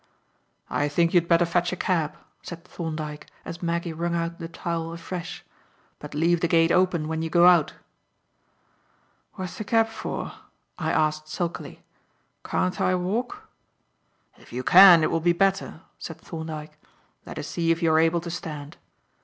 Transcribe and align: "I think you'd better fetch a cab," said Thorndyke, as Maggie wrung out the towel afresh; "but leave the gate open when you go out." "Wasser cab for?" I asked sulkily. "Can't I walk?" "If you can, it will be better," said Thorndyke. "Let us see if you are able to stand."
"I 0.71 0.87
think 0.87 1.13
you'd 1.13 1.27
better 1.27 1.45
fetch 1.45 1.71
a 1.71 1.75
cab," 1.75 2.17
said 2.41 2.65
Thorndyke, 2.65 3.27
as 3.45 3.61
Maggie 3.61 3.93
wrung 3.93 4.15
out 4.15 4.39
the 4.39 4.47
towel 4.47 4.91
afresh; 4.93 5.45
"but 5.99 6.15
leave 6.15 6.39
the 6.41 6.47
gate 6.47 6.71
open 6.71 7.07
when 7.07 7.21
you 7.21 7.29
go 7.29 7.45
out." 7.45 7.75
"Wasser 9.37 9.63
cab 9.63 9.87
for?" 9.87 10.31
I 10.79 10.91
asked 10.91 11.27
sulkily. 11.27 11.83
"Can't 12.43 12.81
I 12.81 12.95
walk?" 12.95 13.47
"If 14.37 14.51
you 14.51 14.63
can, 14.63 15.03
it 15.03 15.11
will 15.11 15.19
be 15.19 15.33
better," 15.33 15.81
said 15.99 16.19
Thorndyke. 16.19 16.79
"Let 17.27 17.37
us 17.37 17.47
see 17.49 17.69
if 17.69 17.83
you 17.83 17.91
are 17.91 17.99
able 17.99 18.21
to 18.21 18.31
stand." 18.31 18.77